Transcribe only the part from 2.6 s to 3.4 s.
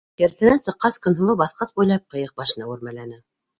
үрмәләне.